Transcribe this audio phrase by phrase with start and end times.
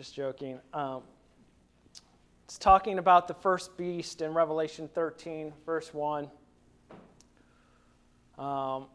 [0.00, 0.58] just joking.
[0.72, 1.02] Um,
[2.46, 6.26] it's talking about the first beast in Revelation 13, verse 1.
[8.38, 8.86] Um,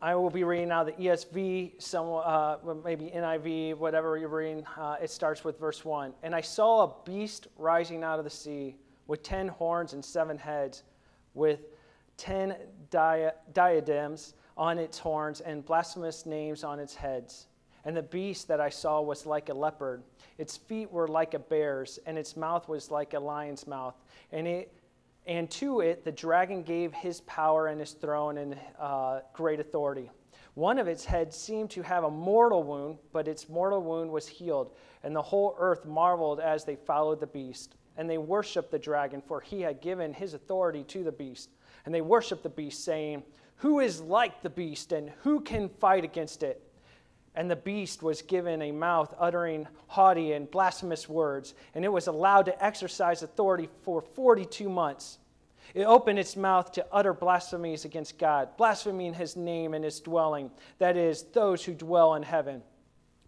[0.00, 4.66] I will be reading now the ESV, some, uh, maybe NIV, whatever you're reading.
[4.76, 6.14] Uh, it starts with verse 1.
[6.24, 8.74] And I saw a beast rising out of the sea
[9.06, 10.82] with ten horns and seven heads,
[11.34, 11.60] with
[12.16, 12.56] ten
[12.90, 17.46] dia- diadems on its horns and blasphemous names on its heads.
[17.84, 20.02] And the beast that I saw was like a leopard.
[20.38, 23.94] Its feet were like a bear's, and its mouth was like a lion's mouth.
[24.30, 24.72] And, it,
[25.26, 30.10] and to it the dragon gave his power and his throne and uh, great authority.
[30.54, 34.28] One of its heads seemed to have a mortal wound, but its mortal wound was
[34.28, 34.74] healed.
[35.02, 37.74] And the whole earth marveled as they followed the beast.
[37.96, 41.50] And they worshiped the dragon, for he had given his authority to the beast.
[41.84, 43.22] And they worshiped the beast, saying,
[43.56, 46.62] Who is like the beast, and who can fight against it?
[47.34, 52.06] And the beast was given a mouth uttering haughty and blasphemous words, and it was
[52.06, 55.18] allowed to exercise authority for 42 months.
[55.74, 60.50] It opened its mouth to utter blasphemies against God, blaspheming his name and his dwelling,
[60.78, 62.62] that is, those who dwell in heaven.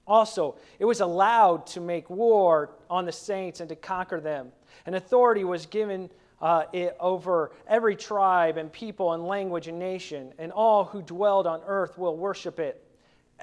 [0.06, 4.52] Also, it was allowed to make war on the saints and to conquer them.
[4.84, 6.11] And authority was given
[6.42, 11.46] uh, it over every tribe and people and language and nation, and all who dwelled
[11.46, 12.83] on earth will worship it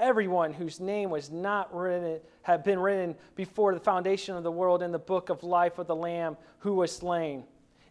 [0.02, 4.82] everyone whose name was not written had been written before the foundation of the world
[4.82, 7.44] in the book of life of the lamb who was slain.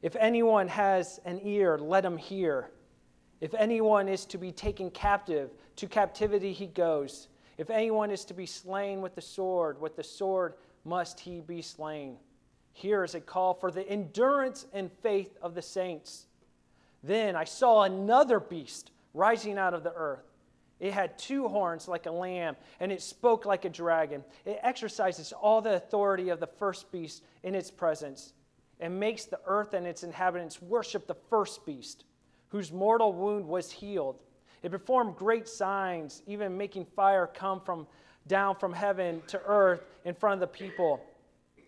[0.02, 2.70] If anyone has an ear let him hear.
[3.40, 7.28] If anyone is to be taken captive to captivity he goes.
[7.56, 11.62] If anyone is to be slain with the sword with the sword must he be
[11.62, 12.16] slain.
[12.72, 16.26] Here is a call for the endurance and faith of the saints.
[17.02, 20.29] Then i saw another beast rising out of the earth
[20.80, 24.24] it had two horns like a lamb, and it spoke like a dragon.
[24.46, 28.32] It exercises all the authority of the first beast in its presence,
[28.80, 32.04] and makes the earth and its inhabitants worship the first beast,
[32.48, 34.18] whose mortal wound was healed.
[34.62, 37.86] It performed great signs, even making fire come from
[38.26, 41.00] down from heaven to earth in front of the people.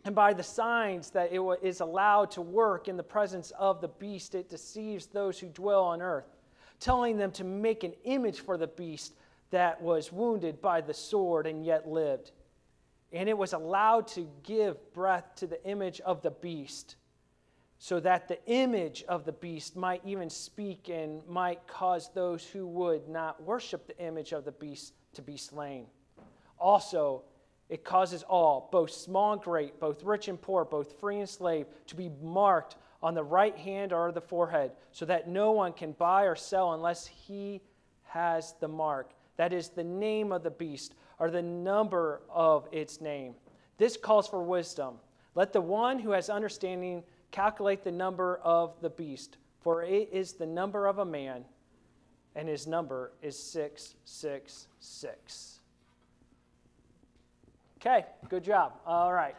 [0.04, 3.88] And by the signs that it is allowed to work in the presence of the
[3.88, 6.31] beast, it deceives those who dwell on earth
[6.82, 9.14] telling them to make an image for the beast
[9.50, 12.32] that was wounded by the sword and yet lived.
[13.12, 16.96] And it was allowed to give breath to the image of the beast,
[17.78, 22.66] so that the image of the beast might even speak and might cause those who
[22.66, 25.86] would not worship the image of the beast to be slain.
[26.58, 27.22] Also,
[27.68, 31.66] it causes all, both small and great, both rich and poor, both free and slave,
[31.86, 35.92] to be marked on the right hand or the forehead, so that no one can
[35.92, 37.60] buy or sell unless he
[38.04, 39.12] has the mark.
[39.36, 43.34] That is the name of the beast or the number of its name.
[43.78, 44.96] This calls for wisdom.
[45.34, 50.34] Let the one who has understanding calculate the number of the beast, for it is
[50.34, 51.44] the number of a man,
[52.36, 55.60] and his number is 666.
[57.78, 58.74] Okay, good job.
[58.86, 59.34] All right.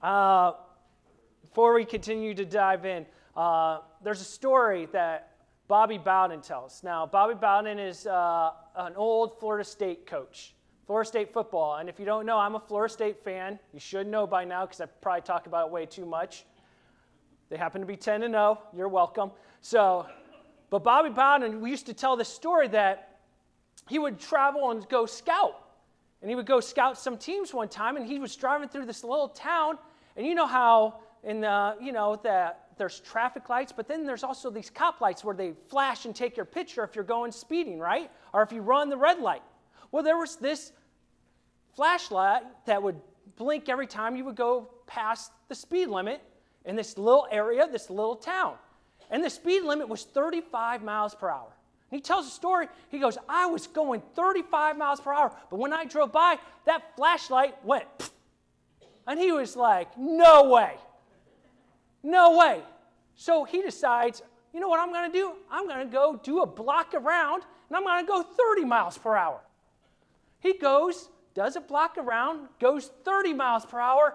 [0.00, 0.52] Uh,
[1.48, 5.32] before we continue to dive in, uh, there's a story that
[5.66, 6.82] Bobby Bowden tells.
[6.82, 10.54] Now, Bobby Bowden is uh, an old Florida State coach,
[10.86, 11.76] Florida State football.
[11.76, 13.58] And if you don't know, I'm a Florida State fan.
[13.72, 16.44] You should know by now because I probably talk about it way too much.
[17.48, 18.58] They happen to be 10 and 0.
[18.76, 19.30] You're welcome.
[19.62, 20.06] So,
[20.68, 23.20] but Bobby Bowden, we used to tell this story that
[23.88, 25.64] he would travel and go scout.
[26.20, 29.02] And he would go scout some teams one time, and he was driving through this
[29.02, 29.78] little town.
[30.16, 34.24] And you know how and uh, you know that there's traffic lights, but then there's
[34.24, 37.78] also these cop lights where they flash and take your picture if you're going speeding,
[37.78, 38.10] right?
[38.32, 39.42] Or if you run the red light.
[39.92, 40.72] Well, there was this
[41.74, 42.98] flashlight that would
[43.36, 46.22] blink every time you would go past the speed limit
[46.64, 48.54] in this little area, this little town.
[49.10, 51.52] And the speed limit was 35 miles per hour.
[51.90, 52.68] And he tells a story.
[52.88, 56.96] He goes, I was going 35 miles per hour, but when I drove by, that
[56.96, 57.86] flashlight went.
[59.06, 60.74] And he was like, No way.
[62.02, 62.62] No way.
[63.14, 64.22] So he decides,
[64.52, 65.32] you know what I'm going to do?
[65.50, 68.96] I'm going to go do a block around and I'm going to go 30 miles
[68.96, 69.40] per hour.
[70.40, 74.14] He goes, does a block around, goes 30 miles per hour.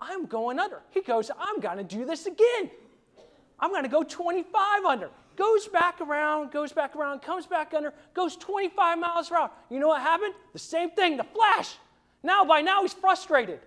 [0.00, 0.80] I'm going under.
[0.90, 2.70] He goes, I'm going to do this again.
[3.58, 5.10] I'm going to go 25 under.
[5.36, 9.50] Goes back around, goes back around, comes back under, goes 25 miles per hour.
[9.70, 10.34] You know what happened?
[10.52, 11.76] The same thing, the flash.
[12.22, 13.60] Now, by now, he's frustrated.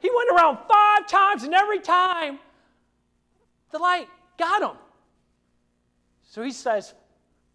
[0.00, 2.38] He went around five times, and every time
[3.70, 4.08] the light
[4.38, 4.76] got him.
[6.22, 6.94] So he says,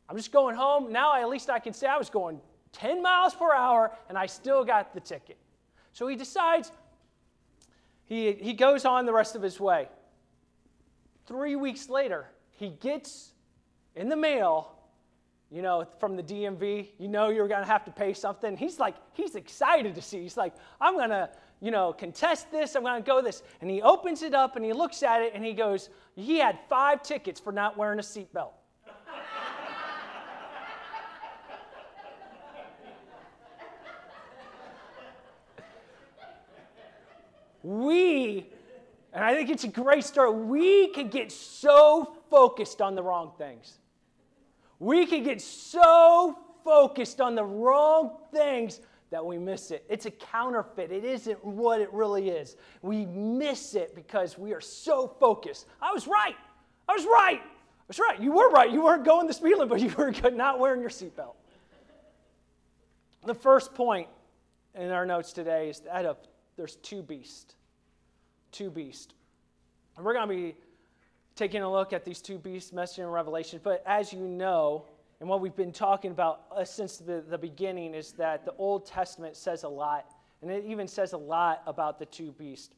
[0.10, 0.92] I'm just going home.
[0.92, 2.40] Now at least I can say I was going
[2.74, 5.38] 10 miles per hour and I still got the ticket.
[5.94, 6.72] So he decides,
[8.04, 9.88] he, he goes on the rest of his way.
[11.26, 13.32] Three weeks later, he gets
[13.96, 14.74] in the mail,
[15.50, 16.90] you know, from the DMV.
[17.00, 18.58] You know you're going to have to pay something.
[18.58, 20.22] He's like, he's excited to see.
[20.22, 21.30] He's like, I'm going to,
[21.62, 22.76] you know, contest this.
[22.76, 23.44] I'm going to go this.
[23.62, 26.60] And he opens it up and he looks at it and he goes, he had
[26.70, 28.52] five tickets for not wearing a seatbelt.
[37.64, 38.46] we,
[39.12, 43.32] and I think it's a great story, we can get so focused on the wrong
[43.38, 43.80] things.
[44.78, 48.82] We can get so focused on the wrong things
[49.16, 49.86] that we miss it.
[49.88, 50.92] It's a counterfeit.
[50.92, 52.58] It isn't what it really is.
[52.82, 55.68] We miss it because we are so focused.
[55.82, 56.36] I was right.
[56.90, 57.40] I was right.
[57.42, 58.20] I was right.
[58.20, 58.70] You were right.
[58.70, 61.36] You weren't going the speed limit, but you were not wearing your seatbelt.
[63.24, 64.10] The first point
[64.74, 66.18] in our notes today is that of
[66.58, 67.56] there's two beasts.
[68.52, 69.14] Two beasts.
[69.96, 70.56] And we're going to be
[71.38, 73.62] taking a look at these two beasts mentioned in Revelation.
[73.64, 74.88] But as you know,
[75.20, 78.86] and what we've been talking about uh, since the, the beginning is that the Old
[78.86, 82.76] Testament says a lot, and it even says a lot about the two beasts.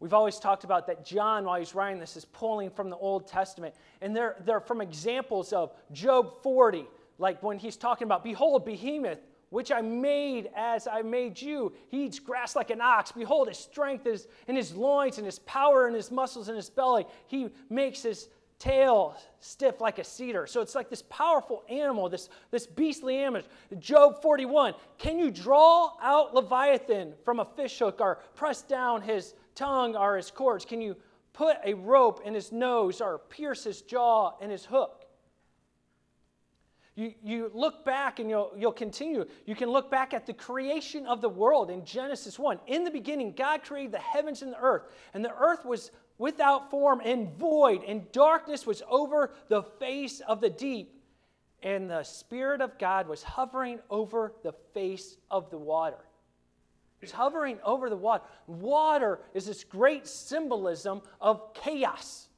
[0.00, 3.26] We've always talked about that John, while he's writing this, is pulling from the Old
[3.28, 3.74] Testament.
[4.00, 6.86] And they're, they're from examples of Job 40,
[7.18, 9.18] like when he's talking about, Behold, Behemoth,
[9.50, 11.74] which I made as I made you.
[11.88, 13.12] He eats grass like an ox.
[13.12, 16.70] Behold, his strength is in his loins and his power in his muscles in his
[16.70, 17.04] belly.
[17.26, 18.28] He makes his
[18.60, 20.46] tail stiff like a cedar.
[20.46, 23.42] So it's like this powerful animal, this, this beastly animal.
[23.80, 29.96] Job 41 Can you draw out Leviathan from a fishhook or press down his tongue
[29.96, 30.64] or his cords?
[30.64, 30.96] Can you
[31.32, 35.06] put a rope in his nose or pierce his jaw and his hook?
[36.96, 39.24] You, you look back and you'll, you'll continue.
[39.46, 42.60] You can look back at the creation of the world in Genesis 1.
[42.66, 44.82] In the beginning, God created the heavens and the earth,
[45.14, 50.42] and the earth was without form and void, and darkness was over the face of
[50.42, 50.94] the deep.
[51.62, 55.96] And the Spirit of God was hovering over the face of the water.
[57.00, 58.22] He's hovering over the water.
[58.46, 62.28] Water is this great symbolism of chaos.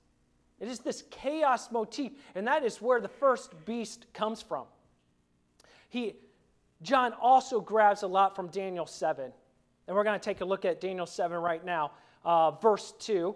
[0.61, 4.67] It is this chaos motif, and that is where the first beast comes from.
[5.89, 6.15] He,
[6.83, 9.33] John also grabs a lot from Daniel 7.
[9.89, 11.91] And we're going to take a look at Daniel 7 right now,
[12.25, 13.35] uh, verse 2.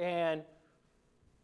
[0.00, 0.42] And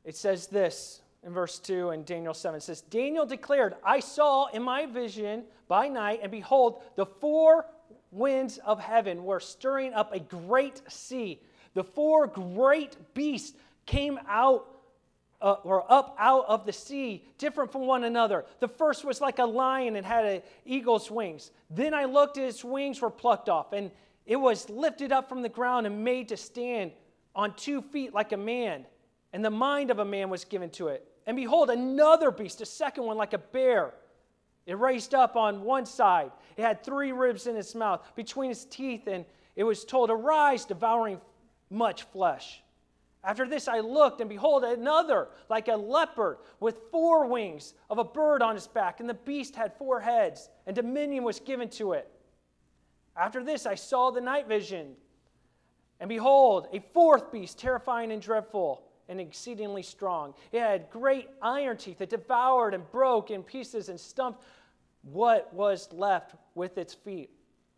[0.05, 2.57] it says this in verse 2 in Daniel 7.
[2.57, 7.67] It says, Daniel declared, I saw in my vision by night, and behold, the four
[8.11, 11.39] winds of heaven were stirring up a great sea.
[11.75, 14.67] The four great beasts came out
[15.43, 18.47] uh, or up out of the sea, different from one another.
[18.61, 21.51] The first was like a lion and had an eagle's wings.
[21.69, 23.91] Then I looked, its wings were plucked off, and
[24.25, 26.93] it was lifted up from the ground and made to stand
[27.37, 28.87] on two feet like a man.
[29.33, 31.07] And the mind of a man was given to it.
[31.27, 33.93] And behold, another beast, a second one like a bear.
[34.65, 36.33] It raised up on one side.
[36.57, 39.25] It had three ribs in its mouth, between its teeth, and
[39.55, 41.21] it was told, Arise, devouring
[41.71, 42.63] much flesh.
[43.23, 48.05] After this, I looked, and behold, another, like a leopard, with four wings of a
[48.05, 51.93] bird on its back, and the beast had four heads, and dominion was given to
[51.93, 52.09] it.
[53.17, 54.95] After this, I saw the night vision,
[56.01, 60.35] and behold, a fourth beast, terrifying and dreadful, and exceedingly strong.
[60.53, 64.43] It had great iron teeth that devoured and broke in pieces and stumped
[65.03, 67.31] what was left with its feet.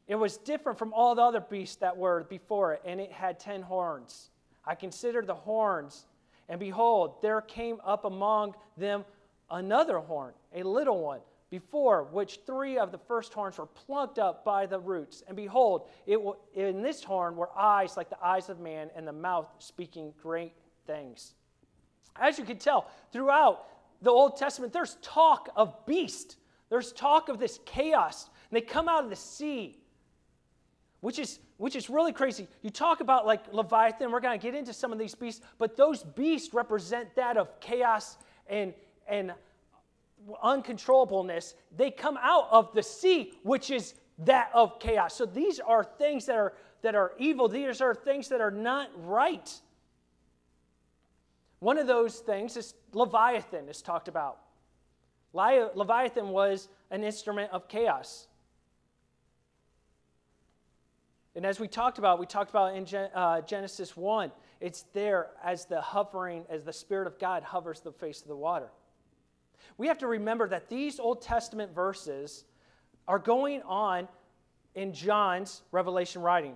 [0.06, 3.38] It was different from all the other beasts that were before it, and it had
[3.38, 4.30] ten horns.
[4.64, 6.06] I considered the horns,
[6.48, 9.04] and behold, there came up among them
[9.50, 11.20] another horn, a little one,
[11.50, 15.22] before which three of the first horns were plucked up by the roots.
[15.26, 16.18] And behold, it
[16.54, 20.52] in this horn were eyes like the eyes of man, and the mouth speaking great
[20.86, 21.34] things.
[22.16, 23.66] As you can tell, throughout
[24.02, 26.36] the Old Testament, there's talk of beast.
[26.68, 28.28] There's talk of this chaos.
[28.50, 29.78] And they come out of the sea,
[31.00, 32.46] which is which is really crazy.
[32.62, 35.76] You talk about like Leviathan, we're going to get into some of these beasts, but
[35.76, 38.72] those beasts represent that of chaos and,
[39.08, 39.32] and
[40.42, 41.54] uncontrollableness.
[41.76, 45.14] They come out of the sea, which is that of chaos.
[45.14, 48.90] So these are things that are, that are evil, these are things that are not
[48.96, 49.52] right.
[51.60, 54.38] One of those things is Leviathan, is talked about.
[55.32, 58.28] Leviathan was an instrument of chaos.
[61.34, 65.28] And as we talked about, we talked about in Gen- uh, Genesis 1, it's there
[65.44, 68.70] as the hovering, as the Spirit of God hovers the face of the water.
[69.76, 72.44] We have to remember that these Old Testament verses
[73.06, 74.08] are going on
[74.74, 76.54] in John's Revelation writing.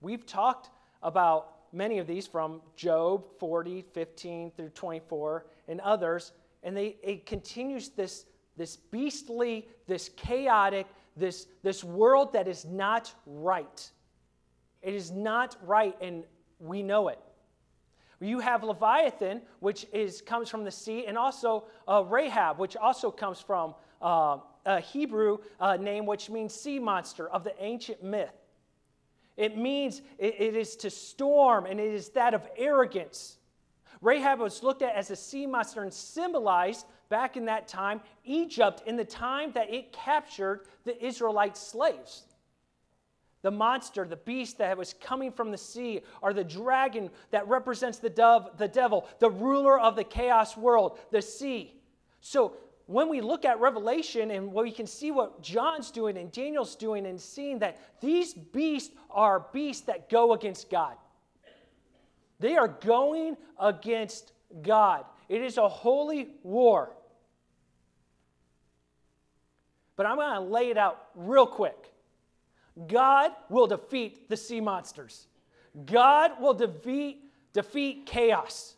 [0.00, 0.70] We've talked
[1.02, 6.32] about many of these from Job 40, 15 through 24, and others,
[6.62, 13.14] and they, it continues this, this beastly, this chaotic, this, this world that is not
[13.26, 13.90] right.
[14.82, 16.24] It is not right, and
[16.58, 17.18] we know it.
[18.20, 23.10] You have Leviathan, which is, comes from the sea, and also uh, Rahab, which also
[23.10, 28.34] comes from uh, a Hebrew uh, name, which means sea monster of the ancient myth.
[29.38, 33.38] It means it, it is to storm, and it is that of arrogance.
[34.02, 38.82] Rahab was looked at as a sea monster and symbolized back in that time Egypt
[38.86, 42.24] in the time that it captured the Israelite slaves.
[43.42, 47.98] The monster, the beast that was coming from the sea, or the dragon that represents
[47.98, 51.74] the dove, the devil, the ruler of the chaos world, the sea.
[52.20, 52.56] So
[52.86, 57.06] when we look at Revelation and we can see what John's doing and Daniel's doing
[57.06, 60.96] and seeing that these beasts are beasts that go against God.
[62.40, 65.04] They are going against God.
[65.28, 66.96] It is a holy war.
[69.94, 71.89] But I'm going to lay it out real quick.
[72.86, 75.26] God will defeat the sea monsters.
[75.86, 77.22] God will defeat,
[77.52, 78.74] defeat chaos.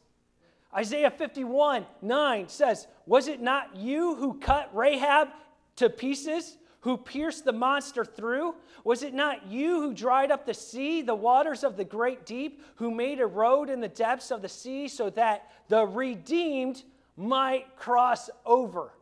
[0.75, 5.29] Isaiah 51 9 says, Was it not you who cut Rahab
[5.77, 8.55] to pieces, who pierced the monster through?
[8.85, 12.63] Was it not you who dried up the sea, the waters of the great deep,
[12.77, 16.83] who made a road in the depths of the sea so that the redeemed
[17.17, 18.93] might cross over?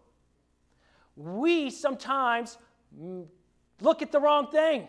[1.16, 2.58] We sometimes
[3.80, 4.88] look at the wrong thing.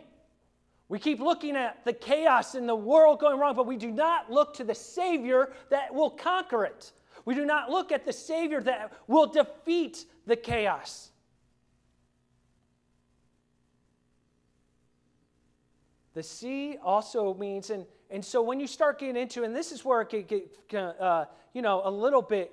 [0.89, 4.29] We keep looking at the chaos in the world going wrong, but we do not
[4.29, 6.91] look to the Savior that will conquer it.
[7.24, 11.12] We do not look at the Savior that will defeat the chaos.
[16.13, 19.86] The sea also means, and, and so when you start getting into, and this is
[19.86, 22.51] where it gets, uh, you know, a little bit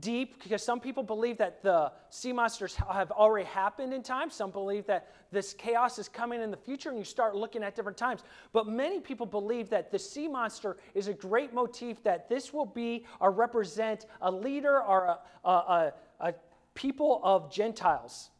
[0.00, 4.30] deep because some people believe that the sea monsters have already happened in time.
[4.30, 7.74] Some believe that this chaos is coming in the future, and you start looking at
[7.74, 8.22] different times.
[8.52, 12.66] But many people believe that the sea monster is a great motif, that this will
[12.66, 16.34] be or represent a leader or a, a, a, a
[16.74, 18.30] people of Gentiles.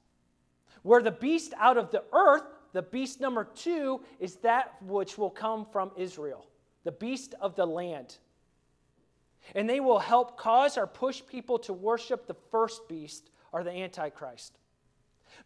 [0.82, 2.42] Where the beast out of the earth,
[2.72, 6.46] the beast number two, is that which will come from Israel,
[6.84, 8.16] the beast of the land.
[9.54, 13.70] And they will help cause or push people to worship the first beast or the
[13.70, 14.58] Antichrist.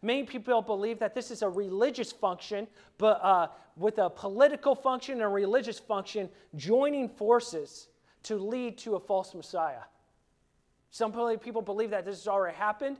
[0.01, 5.15] Many people believe that this is a religious function, but uh, with a political function
[5.15, 7.87] and a religious function joining forces
[8.23, 9.83] to lead to a false Messiah.
[10.91, 12.97] Some people believe that this has already happened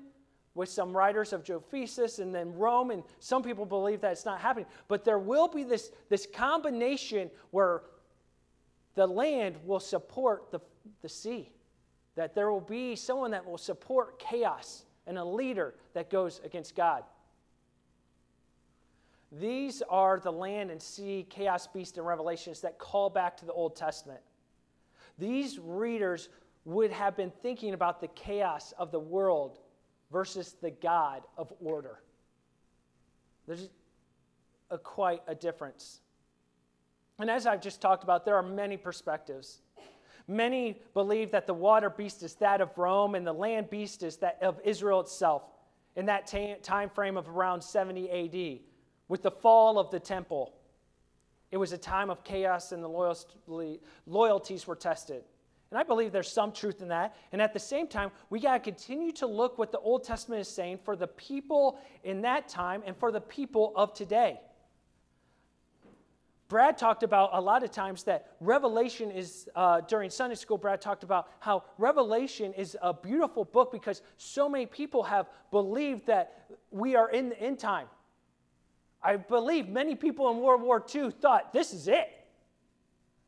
[0.56, 4.40] with some writers of Josephus and then Rome, and some people believe that it's not
[4.40, 4.66] happening.
[4.88, 7.84] But there will be this, this combination where
[8.96, 10.60] the land will support the
[11.02, 11.52] the sea.
[12.16, 16.76] That there will be someone that will support chaos and a leader that goes against
[16.76, 17.04] God.
[19.32, 23.52] These are the land and sea, chaos, beast, and revelations that call back to the
[23.52, 24.22] Old Testament.
[25.18, 26.30] These readers
[26.66, 29.60] would have been thinking about the chaos of the world
[30.12, 32.00] versus the God of order.
[33.48, 33.70] There's
[34.70, 36.02] a, quite a difference.
[37.20, 39.62] And as I've just talked about, there are many perspectives.
[40.28, 44.18] Many believe that the water beast is that of Rome and the land beast is
[44.18, 45.44] that of Israel itself
[45.96, 46.32] in that
[46.64, 48.60] time frame of around 70 AD
[49.08, 50.54] with the fall of the temple.
[51.50, 53.70] It was a time of chaos and the
[54.06, 55.24] loyalties were tested.
[55.72, 57.16] And I believe there's some truth in that.
[57.32, 60.42] And at the same time, we got to continue to look what the Old Testament
[60.42, 64.40] is saying for the people in that time and for the people of today.
[66.48, 70.80] Brad talked about a lot of times that Revelation is, uh, during Sunday school, Brad
[70.80, 76.50] talked about how Revelation is a beautiful book because so many people have believed that
[76.72, 77.88] we are in the end time.
[79.04, 82.10] I believe many people in World War II thought, this is it.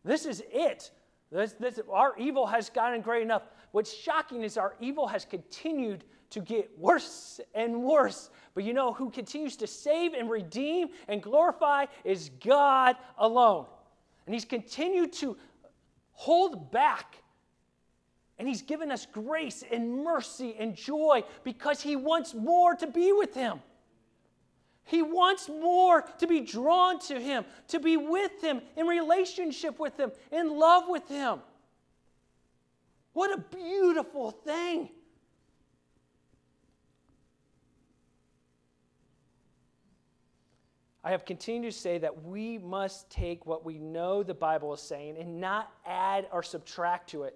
[0.04, 0.92] This is it.
[1.32, 3.44] This, this, our evil has gotten great enough.
[3.72, 8.30] What's shocking is our evil has continued to get worse and worse.
[8.54, 13.66] But you know who continues to save and redeem and glorify is God alone.
[14.26, 15.38] And He's continued to
[16.12, 17.18] hold back.
[18.38, 23.12] And He's given us grace and mercy and joy because He wants more to be
[23.12, 23.60] with Him.
[24.84, 30.00] He wants more to be drawn to Him, to be with Him, in relationship with
[30.00, 31.40] Him, in love with Him.
[33.14, 34.90] What a beautiful thing.
[41.10, 44.80] I have continued to say that we must take what we know the Bible is
[44.80, 47.36] saying and not add or subtract to it.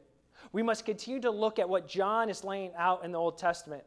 [0.51, 3.83] We must continue to look at what John is laying out in the Old Testament.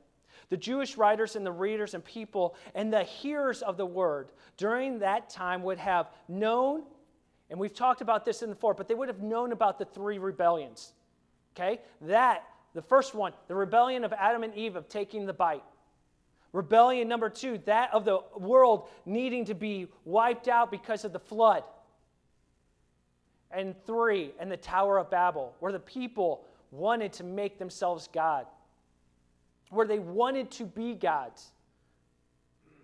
[0.49, 4.99] The Jewish writers and the readers and people and the hearers of the word during
[4.99, 6.83] that time would have known,
[7.49, 9.85] and we've talked about this in the before, but they would have known about the
[9.85, 10.95] three rebellions.
[11.55, 11.81] Okay?
[12.01, 12.43] That,
[12.75, 15.63] the first one, the rebellion of Adam and Eve of taking the bite.
[16.53, 21.19] Rebellion number two, that of the world needing to be wiped out because of the
[21.19, 21.65] flood.
[23.51, 28.47] And three, and the Tower of Babel, where the people wanted to make themselves God,
[29.71, 31.53] where they wanted to be gods.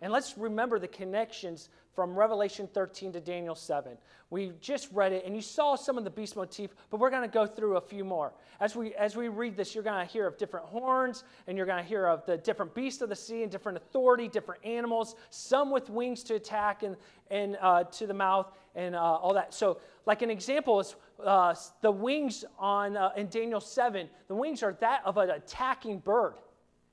[0.01, 3.97] And let's remember the connections from Revelation 13 to Daniel 7.
[4.31, 7.29] We just read it, and you saw some of the beast motif, but we're going
[7.29, 8.33] to go through a few more.
[8.61, 11.67] As we, as we read this, you're going to hear of different horns, and you're
[11.67, 15.17] going to hear of the different beasts of the sea and different authority, different animals,
[15.29, 16.97] some with wings to attack and,
[17.31, 19.53] and uh, to the mouth, and uh, all that.
[19.53, 24.63] So, like an example is uh, the wings on uh, in Daniel 7, the wings
[24.63, 26.35] are that of an attacking bird.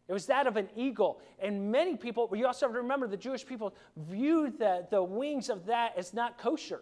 [0.10, 1.22] It was that of an eagle.
[1.38, 5.50] And many people, you also have to remember the Jewish people viewed the, the wings
[5.50, 6.82] of that as not kosher.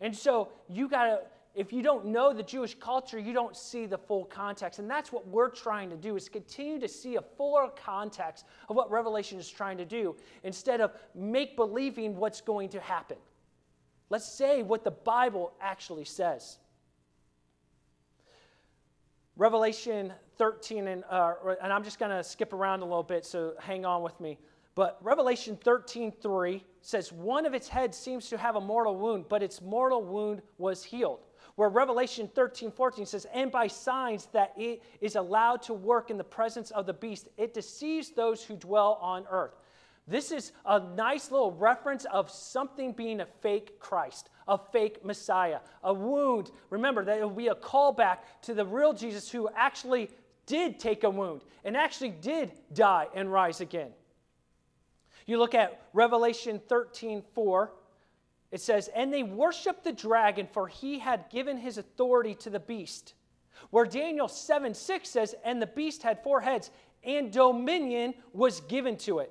[0.00, 1.20] And so you got to,
[1.54, 4.78] if you don't know the Jewish culture, you don't see the full context.
[4.78, 8.76] And that's what we're trying to do is continue to see a fuller context of
[8.76, 13.18] what Revelation is trying to do instead of make believing what's going to happen.
[14.08, 16.56] Let's say what the Bible actually says.
[19.36, 23.54] Revelation 13, and, uh, and I'm just going to skip around a little bit, so
[23.60, 24.38] hang on with me.
[24.74, 29.26] But Revelation 13, 3 says, One of its heads seems to have a mortal wound,
[29.28, 31.20] but its mortal wound was healed.
[31.54, 36.18] Where Revelation 13, 14 says, And by signs that it is allowed to work in
[36.18, 39.54] the presence of the beast, it deceives those who dwell on earth.
[40.06, 45.60] This is a nice little reference of something being a fake Christ, a fake Messiah,
[45.82, 46.50] a wound.
[46.68, 50.10] Remember, that it will be a callback to the real Jesus who actually
[50.46, 53.90] did take a wound and actually did die and rise again.
[55.26, 57.72] You look at Revelation 13 4.
[58.50, 62.60] It says, And they worshiped the dragon, for he had given his authority to the
[62.60, 63.14] beast.
[63.70, 66.70] Where Daniel 7 6 says, And the beast had four heads,
[67.02, 69.30] and dominion was given to it.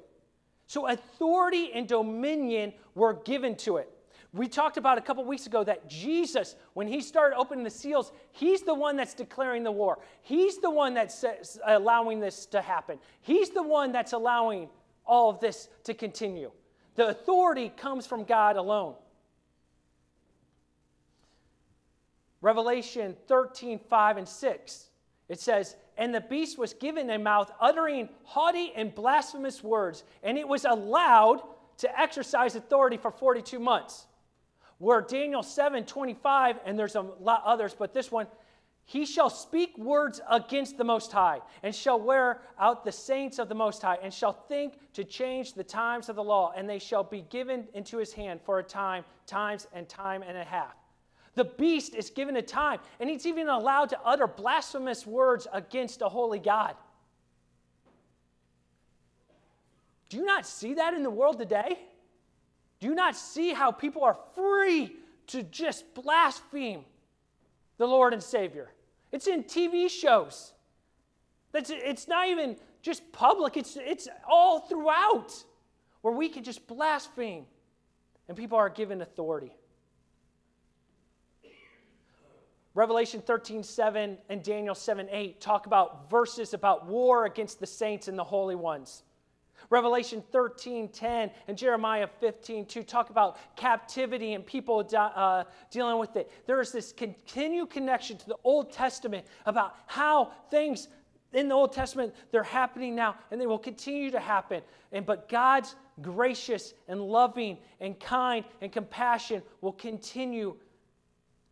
[0.68, 3.93] So authority and dominion were given to it.
[4.34, 8.12] We talked about a couple weeks ago that Jesus, when he started opening the seals,
[8.32, 10.00] he's the one that's declaring the war.
[10.24, 11.36] He's the one that's uh,
[11.68, 12.98] allowing this to happen.
[13.22, 14.70] He's the one that's allowing
[15.06, 16.52] all of this to continue.
[16.96, 18.96] The authority comes from God alone.
[22.42, 24.90] Revelation 13, 5 and 6.
[25.30, 30.40] It says, And the beast was given a mouth uttering haughty and blasphemous words, and
[30.40, 31.44] it was allowed
[31.78, 34.08] to exercise authority for 42 months.
[34.84, 38.28] Where Daniel 7, 25, and there's a lot others, but this one,
[38.84, 43.48] he shall speak words against the Most High, and shall wear out the saints of
[43.48, 46.80] the Most High, and shall think to change the times of the law, and they
[46.80, 50.76] shall be given into his hand for a time, times, and time and a half.
[51.36, 56.02] The beast is given a time, and he's even allowed to utter blasphemous words against
[56.02, 56.76] a holy God.
[60.10, 61.80] Do you not see that in the world today?
[62.84, 66.84] Do you not see how people are free to just blaspheme
[67.78, 68.74] the Lord and Savior?
[69.14, 70.52] It's in TV shows.
[71.54, 75.32] It's, it's not even just public, it's, it's all throughout
[76.02, 77.46] where we can just blaspheme
[78.28, 79.56] and people are given authority.
[82.76, 88.10] Revelation 13, 7 and Daniel 7, 8 talk about verses about war against the saints
[88.10, 89.04] and the holy ones.
[89.70, 96.16] Revelation 13, 10 and Jeremiah 15, 2 talk about captivity and people uh, dealing with
[96.16, 96.32] it.
[96.46, 100.88] There is this continued connection to the Old Testament about how things
[101.34, 104.62] in the Old Testament, they're happening now and they will continue to happen.
[104.92, 110.56] And, but God's gracious and loving and kind and compassion will continue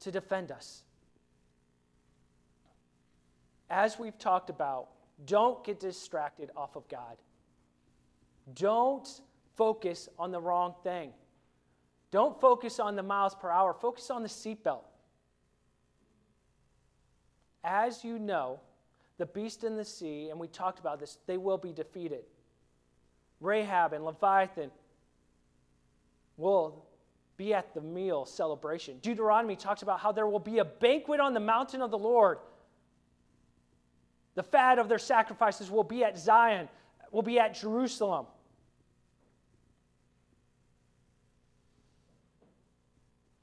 [0.01, 0.83] to defend us
[3.71, 4.89] as we've talked about,
[5.25, 7.17] don't get distracted off of God.
[8.53, 9.07] Don't
[9.55, 11.11] focus on the wrong thing.
[12.11, 14.83] Don't focus on the miles per hour, focus on the seatbelt.
[17.63, 18.59] As you know,
[19.17, 22.23] the beast in the sea, and we talked about this, they will be defeated.
[23.39, 24.71] Rahab and Leviathan
[26.37, 26.85] will
[27.37, 28.97] be at the meal celebration.
[29.01, 32.39] Deuteronomy talks about how there will be a banquet on the mountain of the Lord
[34.35, 36.69] the fat of their sacrifices will be at Zion,
[37.11, 38.25] will be at Jerusalem.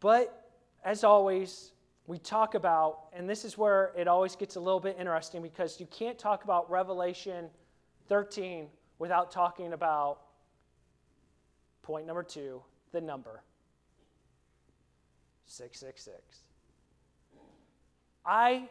[0.01, 0.51] But
[0.85, 1.73] as always,
[2.07, 5.79] we talk about, and this is where it always gets a little bit interesting because
[5.79, 7.51] you can't talk about Revelation
[8.09, 10.21] 13 without talking about
[11.83, 13.43] point number two the number
[15.47, 16.39] 666.
[18.25, 18.69] I,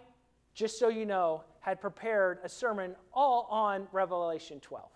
[0.57, 4.89] just so you know, had prepared a sermon all on Revelation 12.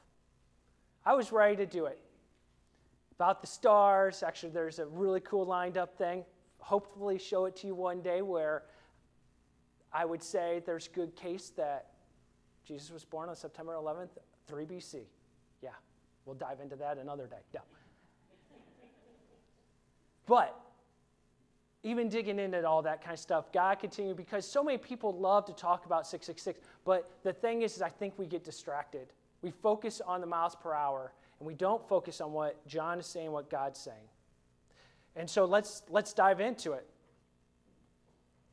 [1.05, 1.99] I was ready to do it.
[3.11, 6.25] About the stars, actually, there's a really cool lined up thing.
[6.57, 8.63] Hopefully, show it to you one day where
[9.93, 11.91] I would say there's good case that
[12.65, 15.01] Jesus was born on September 11th, 3 BC.
[15.61, 15.69] Yeah,
[16.25, 17.35] we'll dive into that another day.
[17.53, 17.61] No.
[20.25, 20.59] But
[21.83, 25.45] even digging into all that kind of stuff, God continued because so many people love
[25.45, 26.59] to talk about 666.
[26.85, 29.07] But the thing is, is I think we get distracted.
[29.41, 33.07] We focus on the miles per hour and we don't focus on what John is
[33.07, 34.09] saying, what God's saying.
[35.15, 36.87] And so let's let's dive into it.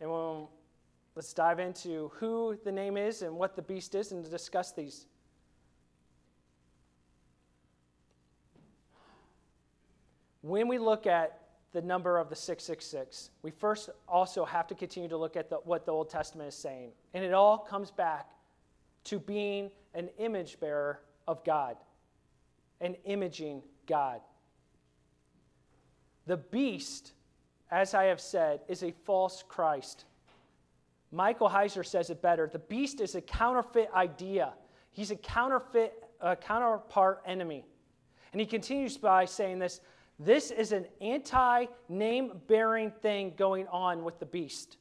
[0.00, 0.50] And we'll,
[1.14, 4.72] let's dive into who the name is and what the beast is and to discuss
[4.72, 5.06] these.
[10.40, 15.08] When we look at the number of the 666, we first also have to continue
[15.08, 16.92] to look at the, what the Old Testament is saying.
[17.12, 18.30] And it all comes back
[19.04, 21.76] to being an image bearer of God,
[22.80, 24.20] and imaging God.
[26.26, 27.12] The beast,
[27.70, 30.06] as I have said, is a false Christ.
[31.12, 32.48] Michael Heiser says it better.
[32.50, 34.52] The beast is a counterfeit idea.
[34.90, 37.64] He's a counterfeit, a counterpart enemy.
[38.32, 39.80] And he continues by saying this
[40.18, 44.76] this is an anti name bearing thing going on with the beast.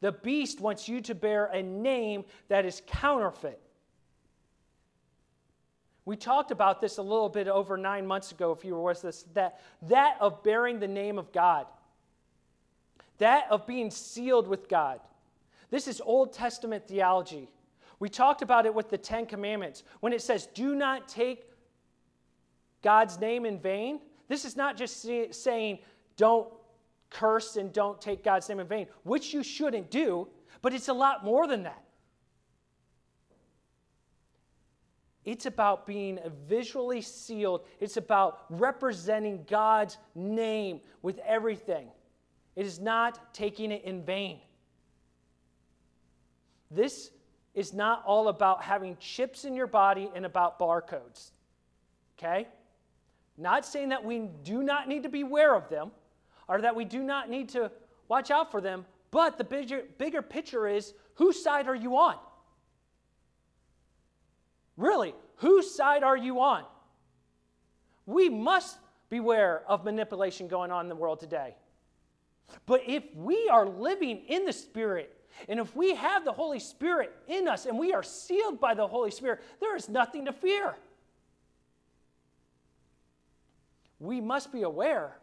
[0.00, 3.60] The beast wants you to bear a name that is counterfeit.
[6.04, 9.04] We talked about this a little bit over nine months ago, if you were with
[9.04, 11.66] us, that, that of bearing the name of God,
[13.18, 15.00] that of being sealed with God.
[15.70, 17.50] This is Old Testament theology.
[17.98, 19.82] We talked about it with the Ten Commandments.
[20.00, 21.44] When it says, do not take
[22.82, 25.78] God's name in vain, this is not just saying
[26.16, 26.48] don't
[27.10, 30.28] curse and don't take God's name in vain, which you shouldn't do,
[30.62, 31.82] but it's a lot more than that.
[35.24, 37.66] It's about being visually sealed.
[37.80, 41.88] It's about representing God's name with everything.
[42.56, 44.40] It is not taking it in vain.
[46.70, 47.10] This
[47.54, 51.32] is not all about having chips in your body and about barcodes.
[52.18, 52.48] Okay?
[53.38, 55.92] Not saying that we do not need to be aware of them
[56.48, 57.70] or that we do not need to
[58.08, 62.16] watch out for them, but the bigger, bigger picture is whose side are you on?
[64.76, 66.64] Really, whose side are you on?
[68.06, 71.54] We must beware of manipulation going on in the world today.
[72.66, 75.14] But if we are living in the Spirit,
[75.48, 78.86] and if we have the Holy Spirit in us and we are sealed by the
[78.86, 80.74] Holy Spirit, there is nothing to fear
[84.00, 85.16] we must be aware.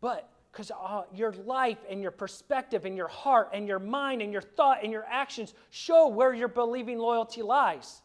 [0.00, 4.32] But because uh, your life and your perspective and your heart and your mind and
[4.32, 8.02] your thought and your actions show where your believing loyalty lies.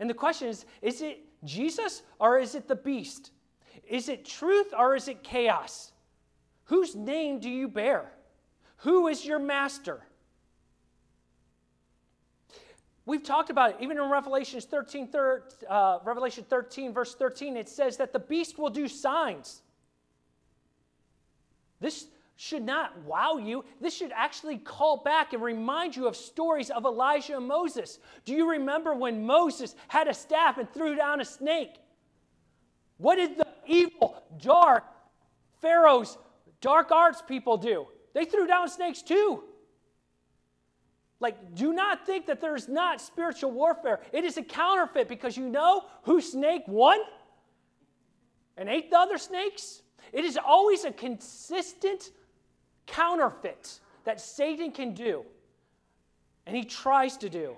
[0.00, 3.30] And the question is is it Jesus or is it the beast?
[3.88, 5.92] Is it truth or is it chaos?
[6.64, 8.10] Whose name do you bear?
[8.78, 10.02] Who is your master?
[13.06, 13.76] We've talked about it.
[13.80, 15.10] Even in Revelation 13,
[15.68, 19.62] uh, Revelation 13, verse 13, it says that the beast will do signs.
[21.80, 23.64] This should not wow you.
[23.80, 27.98] This should actually call back and remind you of stories of Elijah and Moses.
[28.24, 31.74] Do you remember when Moses had a staff and threw down a snake?
[32.96, 34.84] What did the evil, dark
[35.60, 36.16] Pharaoh's
[36.60, 37.86] dark arts people do?
[38.14, 39.44] They threw down snakes too.
[41.20, 44.00] Like, do not think that there's not spiritual warfare.
[44.12, 46.98] It is a counterfeit because you know who snake won
[48.56, 49.82] and ate the other snakes?
[50.12, 52.10] It is always a consistent
[52.86, 55.24] counterfeit that Satan can do,
[56.46, 57.56] and he tries to do.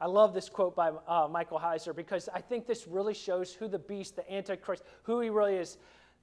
[0.00, 3.66] I love this quote by uh, Michael Heiser because I think this really shows who
[3.66, 5.78] the beast, the Antichrist, who he really is.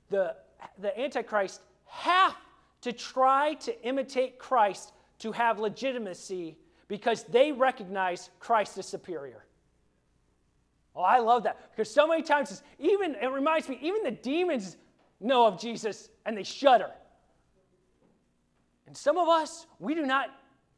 [0.10, 0.36] The,
[0.80, 2.38] the Antichrist half
[2.86, 6.56] to try to imitate Christ to have legitimacy
[6.88, 9.44] because they recognize Christ as superior.
[10.96, 14.78] Oh, I love that because so many times, even it reminds me, even the demons
[15.20, 16.92] know of Jesus and they shudder.
[18.86, 20.28] And some of us, we do not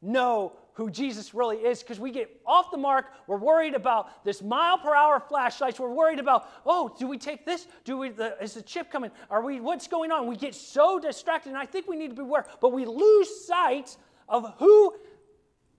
[0.02, 3.08] know who Jesus really is because we get off the mark.
[3.26, 5.80] We're worried about this mile per hour flashlights.
[5.80, 7.66] We're worried about, oh, do we take this?
[7.84, 9.10] Do we, the, is the chip coming?
[9.32, 10.28] Are we, what's going on?
[10.28, 13.44] We get so distracted, and I think we need to be aware, but we lose
[13.48, 13.98] sight
[14.30, 14.94] of who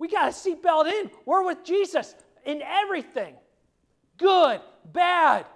[0.01, 1.13] we got a seatbelt in.
[1.25, 3.37] We're with Jesus in everything
[4.17, 4.61] good,
[4.93, 5.47] bad,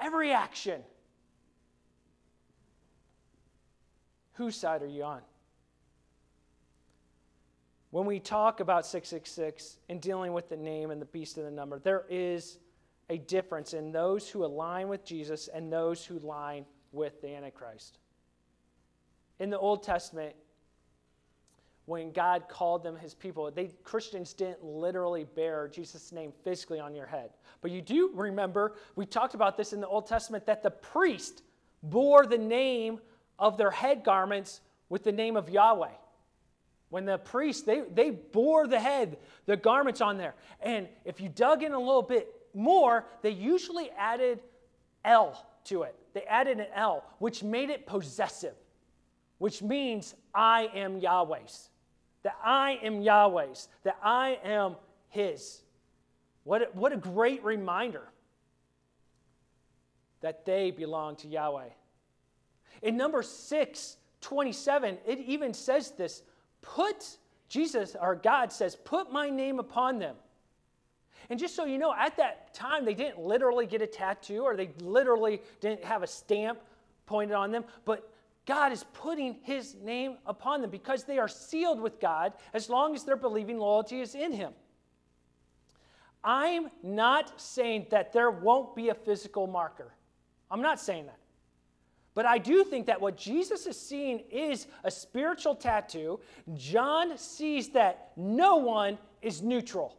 [0.00, 0.80] every action.
[4.32, 5.20] Whose side are you on?
[7.94, 11.50] When we talk about 666 and dealing with the name and the beast and the
[11.52, 12.58] number, there is
[13.08, 17.98] a difference in those who align with Jesus and those who align with the Antichrist.
[19.38, 20.34] In the Old Testament,
[21.84, 26.96] when God called them his people, they Christians didn't literally bear Jesus' name physically on
[26.96, 27.30] your head.
[27.60, 31.44] But you do remember, we talked about this in the Old Testament, that the priest
[31.84, 32.98] bore the name
[33.38, 35.92] of their head garments with the name of Yahweh.
[36.94, 40.36] When the priests, they, they bore the head, the garments on there.
[40.60, 44.38] And if you dug in a little bit more, they usually added
[45.04, 45.96] L to it.
[46.12, 48.54] They added an L, which made it possessive,
[49.38, 51.68] which means I am Yahweh's.
[52.22, 53.66] That I am Yahweh's.
[53.82, 54.76] That I am
[55.08, 55.62] His.
[56.44, 58.04] What a, what a great reminder
[60.20, 61.70] that they belong to Yahweh.
[62.82, 66.22] In number 6, 27, it even says this
[66.64, 70.16] Put, Jesus, or God says, put my name upon them.
[71.30, 74.56] And just so you know, at that time, they didn't literally get a tattoo or
[74.56, 76.58] they literally didn't have a stamp
[77.06, 78.10] pointed on them, but
[78.46, 82.94] God is putting his name upon them because they are sealed with God as long
[82.94, 84.52] as their believing loyalty is in him.
[86.22, 89.92] I'm not saying that there won't be a physical marker.
[90.50, 91.18] I'm not saying that.
[92.14, 96.20] But I do think that what Jesus is seeing is a spiritual tattoo.
[96.54, 99.96] John sees that no one is neutral.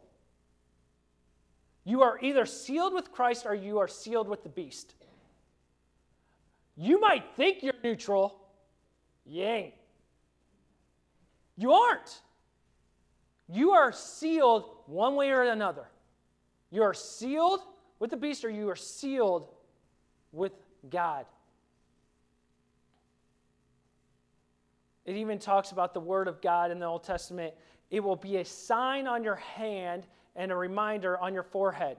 [1.84, 4.94] You are either sealed with Christ or you are sealed with the beast.
[6.76, 8.40] You might think you're neutral,
[9.24, 9.74] you ain't.
[11.56, 12.20] You aren't.
[13.48, 15.86] You are sealed one way or another.
[16.70, 17.60] You are sealed
[17.98, 19.48] with the beast or you are sealed
[20.32, 20.52] with
[20.90, 21.24] God.
[25.06, 27.54] It even talks about the Word of God in the Old Testament.
[27.90, 31.96] It will be a sign on your hand and a reminder on your forehead.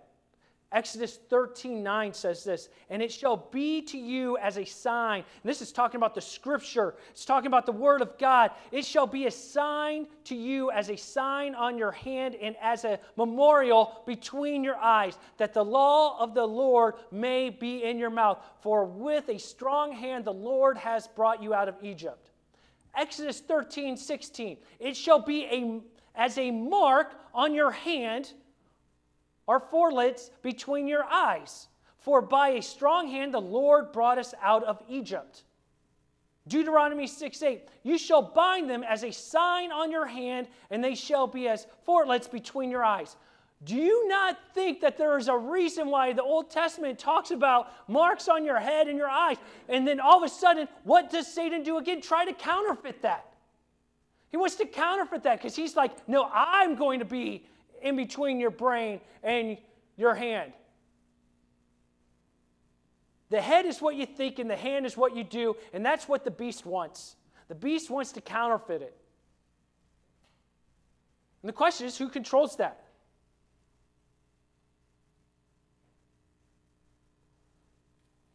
[0.73, 5.23] Exodus 13 9 says this, and it shall be to you as a sign.
[5.41, 8.51] And this is talking about the scripture, it's talking about the word of God.
[8.73, 12.83] It shall be a sign to you as a sign on your hand and as
[12.83, 18.09] a memorial between your eyes, that the law of the Lord may be in your
[18.09, 18.43] mouth.
[18.59, 22.31] For with a strong hand the Lord has brought you out of Egypt.
[22.97, 24.57] Exodus 13, 16.
[24.79, 25.81] It shall be a,
[26.15, 28.33] as a mark on your hand
[29.45, 31.67] or frontlets between your eyes.
[31.99, 35.43] For by a strong hand the Lord brought us out of Egypt.
[36.47, 40.95] Deuteronomy 6 8, you shall bind them as a sign on your hand, and they
[40.95, 43.17] shall be as frontlets between your eyes.
[43.63, 47.71] Do you not think that there is a reason why the Old Testament talks about
[47.89, 49.37] marks on your head and your eyes?
[49.67, 52.01] And then all of a sudden, what does Satan do again?
[52.01, 53.25] Try to counterfeit that.
[54.29, 57.45] He wants to counterfeit that because he's like, no, I'm going to be
[57.81, 59.57] in between your brain and
[59.95, 60.53] your hand.
[63.29, 66.07] The head is what you think, and the hand is what you do, and that's
[66.07, 67.15] what the beast wants.
[67.49, 68.95] The beast wants to counterfeit it.
[71.41, 72.86] And the question is who controls that?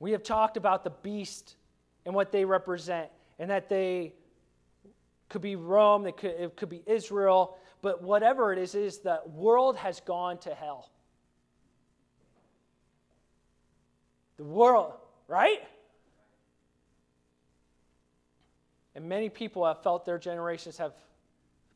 [0.03, 1.55] We have talked about the beast
[2.05, 4.15] and what they represent, and that they
[5.29, 9.77] could be Rome, could, it could be Israel, but whatever it is, is the world
[9.77, 10.91] has gone to hell.
[14.39, 14.95] The world,
[15.29, 15.61] right?
[18.97, 20.95] And many people have felt their generations have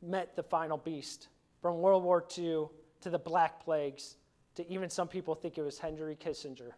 [0.01, 1.29] met the final beast.
[1.61, 2.65] From World War II
[2.99, 4.17] to the Black Plagues
[4.55, 6.73] to even some people think it was Henry Kissinger.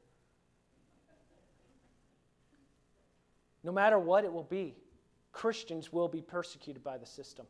[3.63, 4.75] No matter what it will be,
[5.31, 7.45] Christians will be persecuted by the system.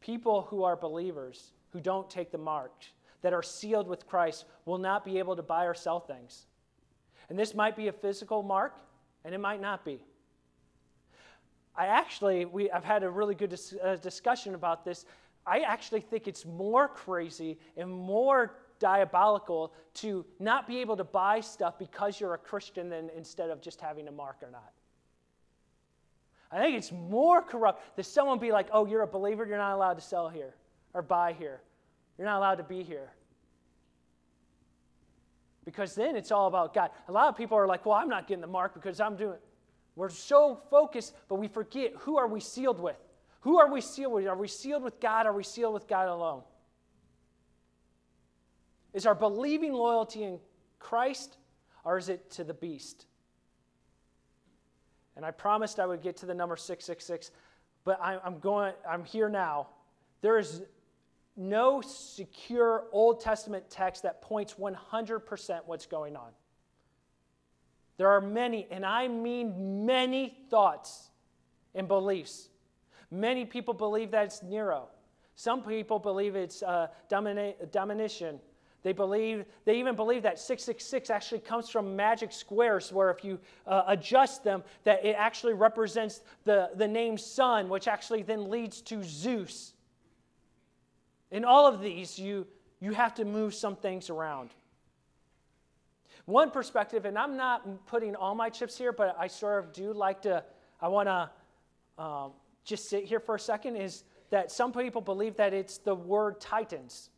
[0.00, 2.72] People who are believers, who don't take the mark,
[3.22, 6.46] that are sealed with Christ, will not be able to buy or sell things.
[7.28, 8.78] And this might be a physical mark,
[9.24, 10.00] and it might not be.
[11.76, 15.04] I actually, we, I've had a really good dis- uh, discussion about this.
[15.46, 21.40] I actually think it's more crazy and more diabolical to not be able to buy
[21.40, 24.72] stuff because you're a Christian than instead of just having a mark or not.
[26.50, 29.74] I think it's more corrupt that someone be like, oh, you're a believer, you're not
[29.74, 30.54] allowed to sell here
[30.94, 31.60] or buy here.
[32.16, 33.12] You're not allowed to be here.
[35.64, 36.90] Because then it's all about God.
[37.08, 39.36] A lot of people are like, well, I'm not getting the mark because I'm doing.
[39.96, 42.96] We're so focused, but we forget who are we sealed with?
[43.40, 44.26] Who are we sealed with?
[44.26, 45.26] Are we sealed with God?
[45.26, 46.42] Are we sealed with God alone?
[48.92, 50.38] Is our believing loyalty in
[50.78, 51.36] Christ
[51.84, 53.06] or is it to the beast?
[55.16, 57.30] And I promised I would get to the number 666,
[57.84, 59.66] but I'm going, I'm here now.
[60.20, 60.62] There is
[61.36, 66.30] no secure Old Testament text that points 100% what's going on.
[67.96, 71.10] There are many, and I mean many thoughts
[71.74, 72.48] and beliefs.
[73.10, 74.88] Many people believe that it's Nero.
[75.34, 76.88] Some people believe it's uh.
[78.82, 83.40] They believe they even believe that 666 actually comes from magic squares, where if you
[83.66, 88.80] uh, adjust them, that it actually represents the, the name Sun, which actually then leads
[88.82, 89.72] to Zeus.
[91.30, 92.46] In all of these, you,
[92.80, 94.50] you have to move some things around.
[96.26, 99.92] One perspective, and I'm not putting all my chips here, but I sort of do
[99.92, 100.44] like to,
[100.80, 102.32] I want to um,
[102.64, 106.40] just sit here for a second, is that some people believe that it's the word
[106.40, 107.10] Titans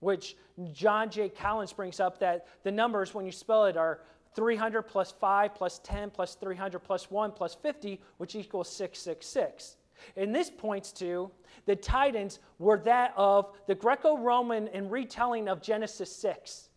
[0.00, 0.36] which
[0.72, 1.28] John J.
[1.28, 4.00] Collins brings up that the numbers, when you spell it, are
[4.34, 9.76] 300 plus 5 plus 10 plus 300 plus 1 plus 50, which equals 666.
[10.16, 11.30] And this points to
[11.66, 16.68] the Titans were that of the Greco Roman and retelling of Genesis 6.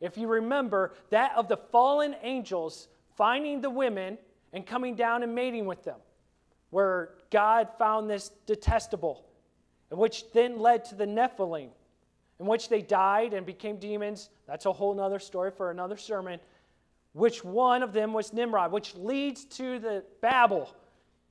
[0.00, 4.18] If you remember, that of the fallen angels finding the women
[4.52, 5.98] and coming down and mating with them,
[6.70, 9.26] where God found this detestable,
[9.90, 11.68] which then led to the Nephilim
[12.42, 14.28] in which they died and became demons.
[14.48, 16.40] That's a whole other story for another sermon.
[17.12, 20.74] Which one of them was Nimrod, which leads to the Babel.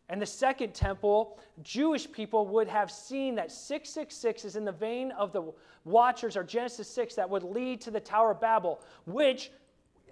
[0.07, 5.11] And the second temple, Jewish people would have seen that 666 is in the vein
[5.11, 5.51] of the
[5.83, 9.51] watchers or Genesis 6 that would lead to the Tower of Babel, which,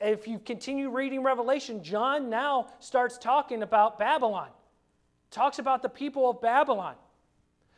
[0.01, 4.49] if you continue reading Revelation, John now starts talking about Babylon,
[5.31, 6.95] talks about the people of Babylon.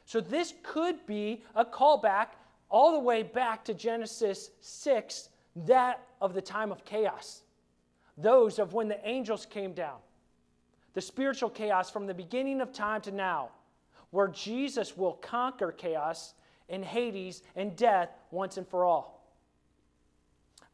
[0.06, 2.28] So this could be a callback
[2.72, 5.30] all the way back to Genesis 6,
[5.68, 7.44] that of the time of chaos,
[8.18, 9.98] those of when the angels came down,
[10.94, 13.50] the spiritual chaos from the beginning of time to now,
[14.10, 16.34] where Jesus will conquer chaos
[16.70, 19.22] and Hades and death once and for all.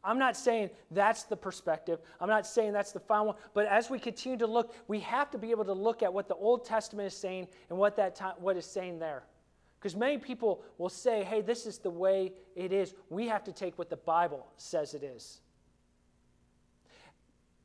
[0.04, 1.98] I'm not saying that's the perspective.
[2.20, 3.36] I'm not saying that's the final one.
[3.52, 6.28] But as we continue to look, we have to be able to look at what
[6.28, 9.24] the Old Testament is saying and what that time, what is saying there.
[9.78, 12.94] Because many people will say, hey, this is the way it is.
[13.10, 15.40] We have to take what the Bible says it is.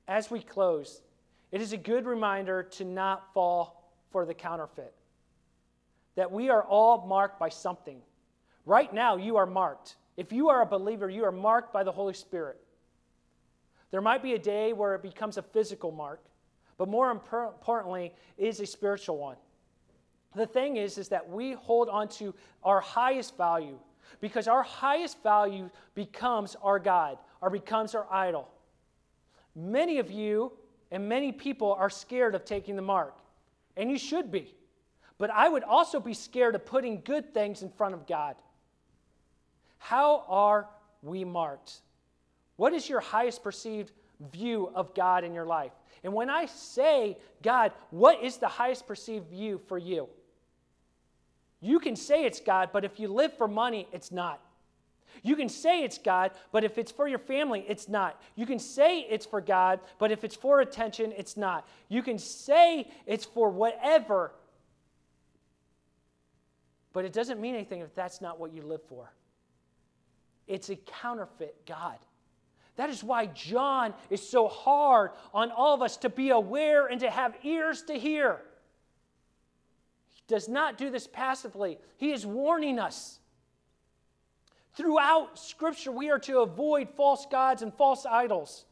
[0.08, 1.02] As we close,
[1.52, 4.94] it is a good reminder to not fall for the counterfeit.
[6.16, 8.02] That we are all marked by something.
[8.66, 9.96] Right now, you are marked.
[10.16, 12.60] If you are a believer, you are marked by the Holy Spirit.
[13.90, 16.24] There might be a day where it becomes a physical mark,
[16.78, 19.38] but more importantly, it is a spiritual one.
[20.36, 23.78] The thing is, is that we hold on to our highest value
[24.20, 28.50] because our highest value becomes our God or becomes our idol.
[29.56, 30.54] Many of you
[30.92, 33.16] and many people are scared of taking the mark,
[33.76, 34.56] and you should be.
[35.18, 38.36] But I would also be scared of putting good things in front of God.
[39.78, 40.70] How are
[41.02, 41.82] we marked?
[42.56, 43.92] What is your highest perceived
[44.32, 45.74] view of God in your life?
[46.04, 50.08] And when I say God, what is the highest perceived view for you?
[51.64, 54.42] You can say it's God, but if you live for money, it's not.
[55.22, 58.22] You can say it's God, but if it's for your family, it's not.
[58.36, 61.66] You can say it's for God, but if it's for attention, it's not.
[61.88, 64.34] You can say it's for whatever,
[66.92, 69.14] but it doesn't mean anything if that's not what you live for.
[70.48, 71.98] It's a counterfeit God.
[72.76, 77.00] That is why John is so hard on all of us to be aware and
[77.00, 78.42] to have ears to hear
[80.28, 81.80] does not do this passively.
[81.98, 83.20] He is warning us.
[84.76, 88.66] Throughout Scripture, we are to avoid false gods and false idols.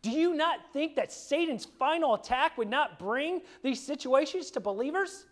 [0.00, 5.26] Do you not think that Satan's final attack would not bring these situations to believers?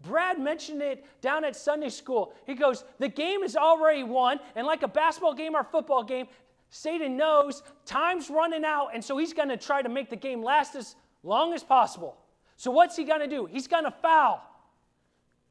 [0.00, 2.34] Brad mentioned it down at Sunday school.
[2.46, 6.26] He goes, The game is already won, and like a basketball game or football game,
[6.70, 10.42] Satan knows time's running out, and so he's going to try to make the game
[10.42, 12.16] last as long as possible.
[12.56, 13.46] So, what's he going to do?
[13.46, 14.42] He's going to foul.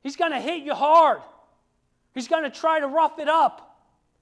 [0.01, 1.21] He's going to hit you hard.
[2.13, 3.67] He's going to try to rough it up.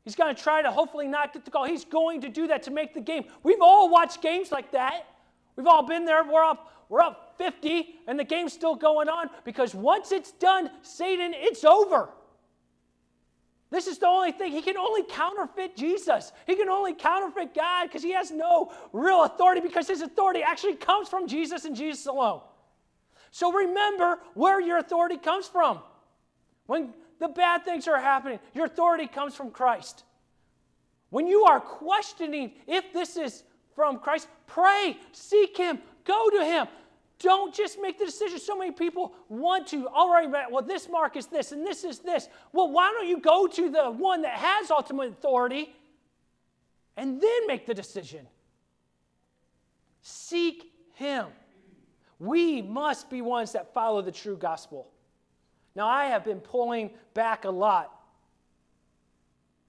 [0.03, 1.65] He's going to try to hopefully not get the call.
[1.65, 3.25] He's going to do that to make the game.
[3.43, 5.05] We've all watched games like that.
[5.55, 6.23] We've all been there.
[6.23, 10.69] We're all, we're up 50 and the game's still going on because once it's done,
[10.81, 12.09] Satan, it's over.
[13.71, 14.51] This is the only thing.
[14.51, 16.31] He can only counterfeit Jesus.
[16.47, 20.75] He can only counterfeit God because he has no real authority because his authority actually
[20.75, 22.41] comes from Jesus and Jesus alone.
[23.31, 25.79] So remember where your authority comes from.
[26.65, 30.03] When the bad things are happening, your authority comes from Christ.
[31.09, 33.43] When you are questioning if this is
[33.75, 36.67] from Christ, pray, seek Him, go to Him.
[37.19, 38.39] Don't just make the decision.
[38.39, 41.99] So many people want to, all right, well, this mark is this and this is
[41.99, 42.29] this.
[42.53, 45.75] Well, why don't you go to the one that has ultimate authority
[46.95, 48.25] and then make the decision?
[50.01, 51.25] Seek Him.
[52.19, 54.87] We must be ones that follow the true gospel.
[55.75, 57.93] Now, I have been pulling back a lot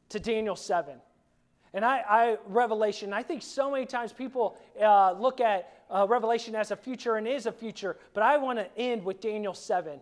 [0.08, 0.94] to Daniel 7.
[1.72, 6.56] And I, I Revelation, I think so many times people uh, look at uh, Revelation
[6.56, 10.00] as a future and is a future, but I want to end with Daniel 7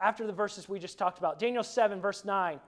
[0.00, 1.38] after the verses we just talked about.
[1.38, 2.58] Daniel 7, verse 9.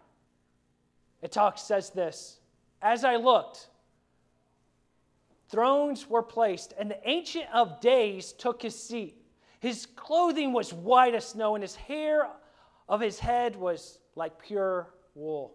[1.23, 2.39] It talks, says this
[2.81, 3.69] As I looked,
[5.49, 9.17] thrones were placed, and the Ancient of Days took his seat.
[9.61, 12.29] His clothing was white as snow, and his hair
[12.89, 15.55] of his head was like pure wool.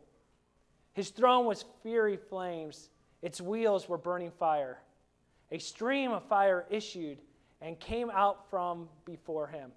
[0.94, 2.90] His throne was fiery flames,
[3.22, 4.80] its wheels were burning fire.
[5.52, 7.20] A stream of fire issued
[7.62, 9.72] and came out from before him.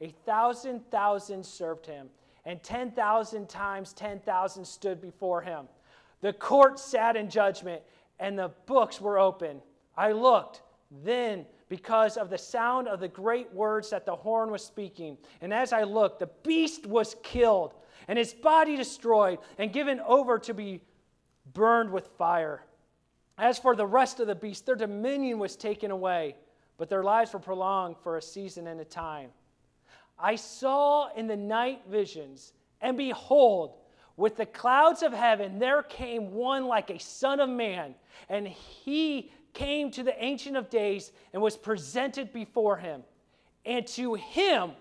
[0.00, 2.08] A thousand thousand served him,
[2.44, 5.68] and 10,000 times 10,000 stood before him.
[6.20, 7.82] The court sat in judgment,
[8.20, 9.60] and the books were open.
[9.96, 10.62] I looked,
[11.02, 15.16] then because of the sound of the great words that the horn was speaking.
[15.40, 17.74] And as I looked, the beast was killed
[18.08, 20.80] and his body destroyed and given over to be
[21.54, 22.64] burned with fire.
[23.38, 26.36] As for the rest of the beasts, their dominion was taken away,
[26.76, 29.30] but their lives were prolonged for a season and a time.
[30.18, 33.76] I saw in the night visions, and behold,
[34.20, 37.94] with the clouds of heaven, there came one like a son of man,
[38.28, 43.02] and he came to the Ancient of Days and was presented before him.
[43.64, 44.72] And to him,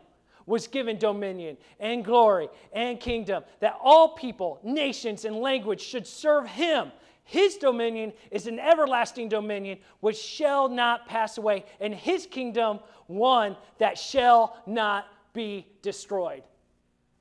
[0.45, 6.47] was given dominion and glory and kingdom, that all people, nations, and language should serve
[6.47, 6.91] him.
[7.23, 13.55] His dominion is an everlasting dominion which shall not pass away, and his kingdom one
[13.77, 16.41] that shall not be destroyed.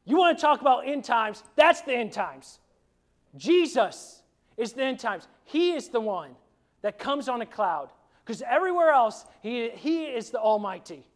[0.08, 1.44] You want to talk about end times?
[1.54, 2.60] That's the end times.
[3.36, 4.22] Jesus
[4.56, 5.28] is the end times.
[5.44, 6.30] He is the one
[6.80, 7.90] that comes on a cloud.
[8.24, 11.06] Because everywhere else, he, he is the Almighty.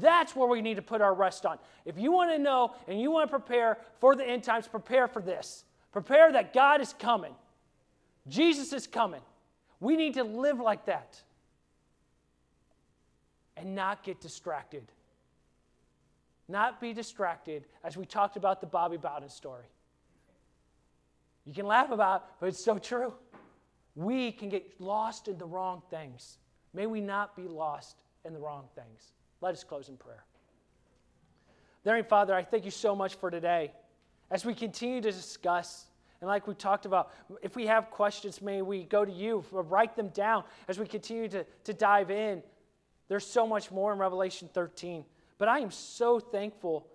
[0.00, 1.58] That's where we need to put our rest on.
[1.84, 5.08] If you want to know and you want to prepare for the end times, prepare
[5.08, 5.64] for this.
[5.92, 7.34] Prepare that God is coming,
[8.28, 9.20] Jesus is coming.
[9.78, 11.20] We need to live like that
[13.58, 14.84] and not get distracted.
[16.52, 19.64] Not be distracted as we talked about the Bobby Bowden story.
[21.46, 23.14] You can laugh about it, but it's so true.
[23.96, 26.36] We can get lost in the wrong things.
[26.74, 27.96] May we not be lost
[28.26, 29.14] in the wrong things.
[29.40, 30.24] Let us close in prayer.
[31.86, 33.72] Dear Father, I thank you so much for today.
[34.30, 35.86] As we continue to discuss,
[36.20, 39.96] and like we talked about, if we have questions, may we go to you, write
[39.96, 42.42] them down as we continue to, to dive in.
[43.08, 45.06] There's so much more in Revelation 13.
[45.42, 46.86] But I am so thankful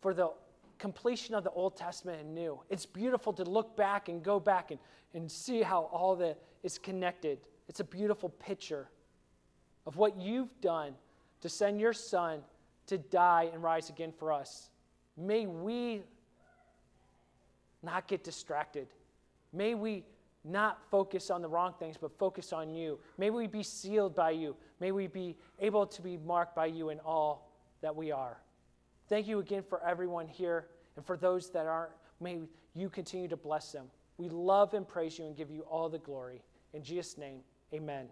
[0.00, 0.30] for the
[0.78, 2.58] completion of the Old Testament and New.
[2.70, 4.80] It's beautiful to look back and go back and,
[5.12, 7.40] and see how all that is connected.
[7.68, 8.88] It's a beautiful picture
[9.86, 10.94] of what you've done
[11.42, 12.40] to send your son
[12.86, 14.70] to die and rise again for us.
[15.18, 16.04] May we
[17.82, 18.86] not get distracted.
[19.52, 20.04] May we
[20.42, 22.98] not focus on the wrong things, but focus on you.
[23.18, 24.56] May we be sealed by you.
[24.80, 27.47] May we be able to be marked by you in all
[27.80, 28.38] that we are.
[29.08, 30.66] Thank you again for everyone here
[30.96, 31.92] and for those that aren't.
[32.20, 32.40] May
[32.74, 33.86] you continue to bless them.
[34.16, 36.42] We love and praise you and give you all the glory.
[36.74, 37.40] In Jesus' name,
[37.72, 38.08] amen.